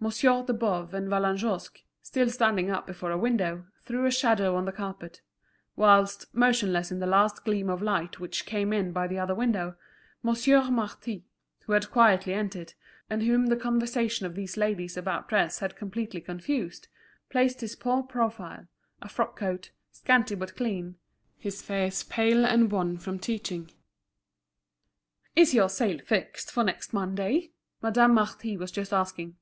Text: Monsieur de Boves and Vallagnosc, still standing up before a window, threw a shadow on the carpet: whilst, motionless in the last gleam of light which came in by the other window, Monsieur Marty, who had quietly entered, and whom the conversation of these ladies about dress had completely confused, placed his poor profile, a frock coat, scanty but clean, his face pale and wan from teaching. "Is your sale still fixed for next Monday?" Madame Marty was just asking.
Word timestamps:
Monsieur 0.00 0.44
de 0.44 0.52
Boves 0.54 0.94
and 0.94 1.08
Vallagnosc, 1.08 1.82
still 2.02 2.30
standing 2.30 2.70
up 2.70 2.86
before 2.86 3.10
a 3.10 3.18
window, 3.18 3.66
threw 3.84 4.06
a 4.06 4.12
shadow 4.12 4.54
on 4.54 4.64
the 4.64 4.70
carpet: 4.70 5.22
whilst, 5.74 6.32
motionless 6.32 6.92
in 6.92 7.00
the 7.00 7.06
last 7.08 7.44
gleam 7.44 7.68
of 7.68 7.82
light 7.82 8.20
which 8.20 8.46
came 8.46 8.72
in 8.72 8.92
by 8.92 9.08
the 9.08 9.18
other 9.18 9.34
window, 9.34 9.74
Monsieur 10.22 10.70
Marty, 10.70 11.24
who 11.66 11.72
had 11.72 11.90
quietly 11.90 12.32
entered, 12.32 12.74
and 13.10 13.24
whom 13.24 13.46
the 13.46 13.56
conversation 13.56 14.24
of 14.24 14.36
these 14.36 14.56
ladies 14.56 14.96
about 14.96 15.28
dress 15.28 15.58
had 15.58 15.74
completely 15.74 16.20
confused, 16.20 16.86
placed 17.28 17.60
his 17.60 17.74
poor 17.74 18.04
profile, 18.04 18.68
a 19.02 19.08
frock 19.08 19.36
coat, 19.36 19.72
scanty 19.90 20.36
but 20.36 20.54
clean, 20.54 20.94
his 21.36 21.60
face 21.60 22.04
pale 22.04 22.46
and 22.46 22.70
wan 22.70 22.96
from 22.96 23.18
teaching. 23.18 23.68
"Is 25.34 25.54
your 25.54 25.68
sale 25.68 25.96
still 25.96 26.06
fixed 26.06 26.52
for 26.52 26.62
next 26.62 26.92
Monday?" 26.94 27.50
Madame 27.82 28.14
Marty 28.14 28.56
was 28.56 28.70
just 28.70 28.92
asking. 28.92 29.34